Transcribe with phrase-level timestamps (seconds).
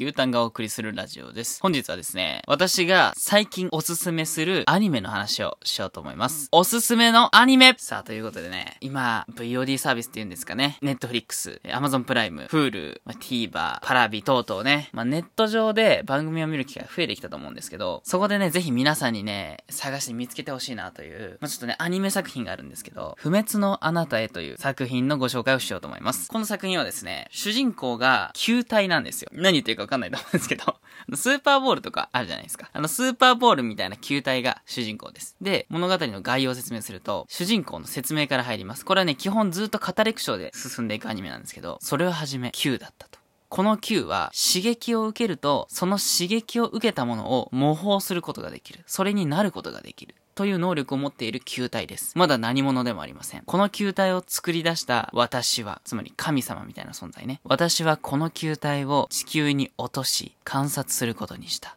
[0.00, 1.60] 牛タンがお送りするラジオです。
[1.60, 6.48] 本日はですね、私が最近おすすめするアニメの話をしようと思います。
[6.50, 26.30] おすすめのアニメさあ、ということでね、今、VOD サービスっていうんですかね、Netflix、Amazon プライム、Hulu、まあ TVer、パラビ等々ね、まあ、ネット上で番組を見る機会増えてきたと思うんですけど、そこでね、ぜひ皆さんにね、探して見つけてほしいなという、まあ、ちょっとね、アニメ作品があるんですけど、不滅のあなたへという作品のご紹介をしようと思います。
[26.30, 29.28] この作品はですね、主人公が球体なんですよ。
[29.34, 30.76] 何言ってるかわかんないと思うんですけど、
[31.14, 32.70] スーパーボールとかあるじゃないですか。
[32.72, 35.36] あの、スーパーボールみたいな球体が主人公です。
[35.40, 38.84] で、物語の概要を説明すると、主人公の説明から入ります。
[38.84, 43.18] これはね、基本ずっと語レクションで進んでいくアニメなんですけど、それをはじめ、球だったと。
[43.48, 48.82] この球は刺激を受けると、その刺激を受けたものを模倣することができる。
[48.86, 50.14] それになることができる。
[50.34, 52.12] という能力を持っている球体です。
[52.16, 53.42] まだ何者でもありません。
[53.44, 57.40] この球体を作り出した私は、つまり神様みたいな存在ね。
[57.44, 61.76] 私はこの球体を地球に落とし、観察することにした。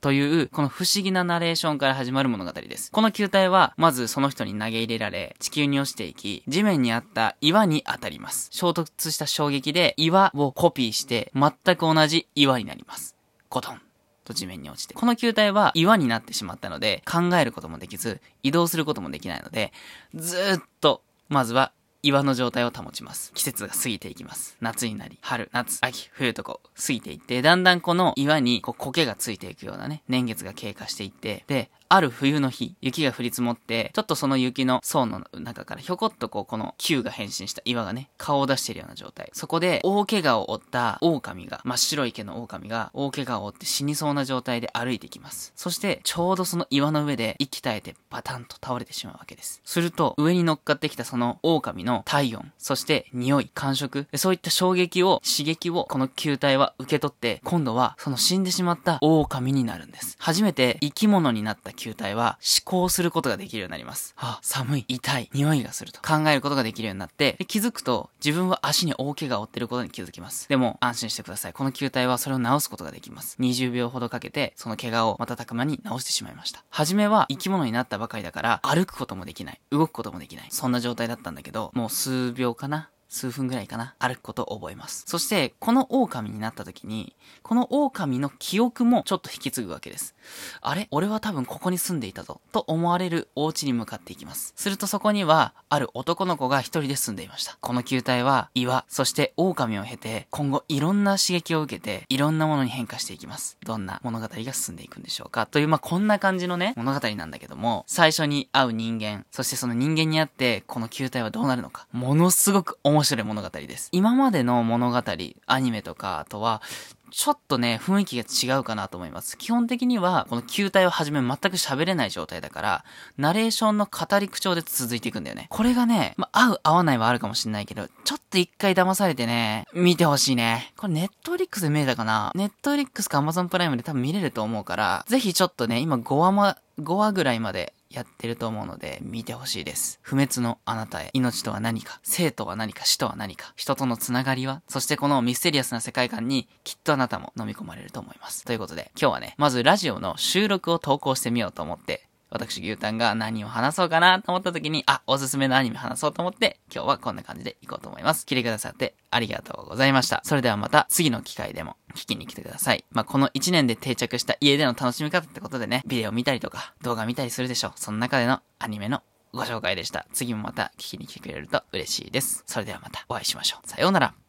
[0.00, 2.92] という、この不思議なナレーションから始まる物語です。
[2.92, 8.48] この球体は、まずその人に投げ入れられ、地球に落ちていき、地面にあった岩に当たります。
[8.52, 13.16] 衝突した衝撃で岩をコピーして、全く同じ岩になります。
[13.48, 13.85] ゴトン。
[14.26, 14.94] と地面に落ちて。
[14.94, 19.72] この球体は岩になってしまったので、考えることもできず、移動することもできないので、
[20.14, 23.32] ずっと、まずは岩の状態を保ちます。
[23.34, 24.56] 季節が過ぎていきます。
[24.60, 39.30] 夏になり、春、夏、秋、冬とこう、過ぎていって、だんだんこの岩にこう苔がついていくようなね、年月が経過していって、で、ある冬の日、雪が降り積もって、ちょっとその雪の層の中からひょこっとこう、この球が変身した岩がね、顔を出しているような状態。
[39.32, 45.52] そこで、大怪我を負った狼が、真っ白い毛の狼が、大怪我を負って死にそうな状態で歩いてきます。
[45.56, 49.60] そして、ちょうどその岩の上で、息絶えて、パタンと倒れてしまうわけです。
[49.64, 60.16] すると、上に乗っかってきたその狼の体温、そして匂い、感触、そういった衝撃を、刺激を、この球体は受け取って、今度は、その死んでしまった狼になるんです。
[60.18, 64.14] 初めて生き物になった球体は思考することができるようになります。
[64.16, 70.48] あ、寒い、痛い、匂いがすると考えることができるようになって、で気づくと自分は足に大怪我を負ってることに気づきます。
[70.48, 71.52] でも安心してください。
[71.52, 73.36] この球体はそれを治すことができます。
[73.38, 76.64] 20秒ほどかけてその怪我を瞬く間に治してしまいました。
[76.70, 79.60] 初めは生き物になったばかりだから歩くこともできない。
[79.70, 80.48] 動くこともできない。
[80.50, 85.04] そんな状態だったんだけど、もう数秒かな数分ぐらいかな歩くことを覚えます。
[85.06, 90.14] そして、この狼になった時に、この狼の記憶もちょっと引き継ぐわけです。
[90.60, 90.88] あれ？
[90.90, 92.40] 俺は多分ここに住んでいたぞ。
[92.52, 94.52] と思われるお家に向かっていきます。
[94.56, 97.56] するとそこには、ある男の子が一人で住んでいました。
[97.60, 103.58] この球体は岩、そして狼を経て、今後いろんな刺激を受けて、いろんなものに変化していきます。
[103.64, 105.46] どんな物語が進んでいくんでしょうか。
[105.46, 111.86] という、まあ、こんな感じのね、物語なんだけども、最初に会う人間、そしてその人間に会って、この球体はどうなるのか。
[111.92, 113.90] ものすごく面面白い物語です。
[113.92, 115.02] 今までの物語、
[115.46, 116.62] アニメとかとは、
[117.10, 119.36] ちょっとね、雰囲気が違うかなと思います。
[119.36, 122.84] 基本的には、この球体をはじめ全く喋れない状態だから、
[123.18, 125.46] ナレーションの語り口調で続いていくんだよね。
[125.50, 130.72] これがね、まあ、合う合わないはあるかもしれないけど、ちょっと一回騙されてね、見てほしいね。
[130.78, 132.32] これネットフリックスで見れたかな？
[132.34, 139.98] ネットフリックスか Amazon プライムで多分見れると思うから、ぜひちょっとね、今5話ま、5話ぐらいまでやってると思うので、見てほしいです。
[140.02, 141.10] 不滅のあなたへ。
[141.12, 142.00] 命とは何か。
[142.02, 142.84] 生とは何か。
[142.84, 143.52] 死とは何か。
[143.56, 148.44] 人とのつながりはそしてこのミステリアスな世界観に、きっとあなたも飲み込まれると思います。
[148.44, 158.24] ということで、今日はね、まずラジオの収録を投稿してみようと思って、私、牛タンが何を話そうかなと思った時に、あ、おすすめのアニメ話そうと思って、今日はこんな感じでいこうと思います。
[158.28, 160.20] 聞いてくださってありがとうございました。
[160.24, 162.84] それではまた次の機会でも聞きに来てください。
[162.90, 167.72] まあ、この1年で定着した家での楽しみ方ってことでね、ビデオ見たりとか動画見たりするでしょう。
[167.76, 170.06] その中でのアニメのご紹介でした。
[170.12, 172.42] 次もまた聞きに来てくれると嬉しいです。
[172.46, 173.68] それではまたお会いしましょう。
[173.68, 174.16] さようなら。